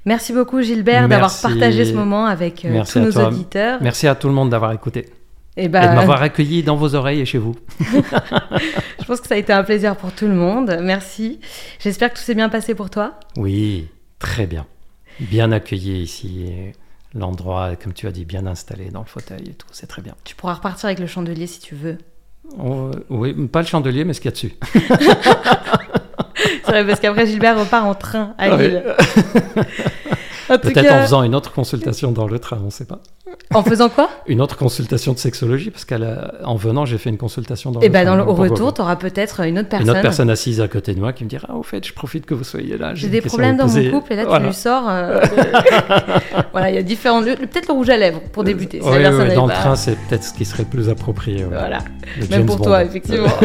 [0.06, 3.28] Merci beaucoup Gilbert d'avoir partagé ce moment avec euh, tous nos toi.
[3.28, 3.80] auditeurs.
[3.82, 5.10] Merci à tout le monde d'avoir écouté
[5.58, 7.56] Et et de m'avoir accueilli dans vos oreilles et chez vous.
[7.82, 10.78] je pense que ça a été un plaisir pour tout le monde.
[10.82, 11.40] Merci.
[11.80, 13.20] J'espère que tout s'est bien passé pour toi.
[13.36, 13.88] Oui,
[14.20, 14.66] très bien.
[15.20, 16.46] Bien accueilli ici.
[17.14, 19.68] L'endroit, comme tu as dit, bien installé dans le fauteuil et tout.
[19.72, 20.16] C'est très bien.
[20.24, 21.98] Tu pourras repartir avec le chandelier si tu veux.
[22.60, 24.54] Oh, oui, pas le chandelier, mais ce qu'il y a dessus.
[26.64, 28.56] C'est vrai, parce qu'après Gilbert repart en train à.
[28.58, 28.84] Lille.
[30.48, 33.00] Peut-être cas, en faisant une autre consultation dans le train, on ne sait pas.
[33.54, 34.10] en faisant quoi?
[34.28, 37.92] Une autre consultation de sexologie, parce qu'en venant, j'ai fait une consultation dans Et le
[37.92, 38.16] ben train.
[38.18, 39.88] dans le, au retour, tu auras peut-être une autre personne.
[39.88, 41.94] Une autre personne assise à côté de moi qui me dira Ah, au fait, je
[41.94, 42.96] profite que vous soyez là.
[42.96, 44.84] J'ai des problèmes dans mon couple et là tu lui sors.
[44.88, 45.20] euh,
[46.54, 47.22] voilà, il y a différents.
[47.24, 48.80] Peut-être le rouge à lèvres pour débuter.
[48.80, 51.44] dans le train, c'est peut-être ce qui serait le plus approprié.
[51.44, 51.50] ouais.
[51.50, 51.80] Voilà,
[52.16, 52.64] Le même James pour Bond.
[52.64, 53.28] toi, effectivement.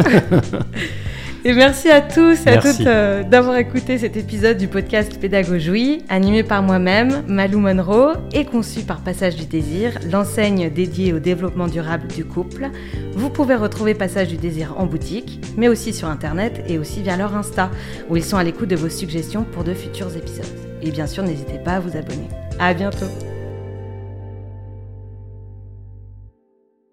[1.44, 6.04] et merci à tous et à toutes euh, d'avoir écouté cet épisode du podcast Pédagogie,
[6.08, 11.66] animé par moi-même, Malou Monroe, et conçu par Passage du Désir, l'enseigne dédiée au développement
[11.66, 12.70] durable du couple.
[13.14, 17.16] Vous pouvez retrouver Passage du Désir en boutique, mais aussi sur Internet et aussi via
[17.16, 17.70] leur Insta,
[18.08, 20.46] où ils sont à l'écoute de vos suggestions pour de futurs épisodes.
[20.82, 22.28] Et bien sûr, n'hésitez pas à vous abonner.
[22.58, 23.06] À bientôt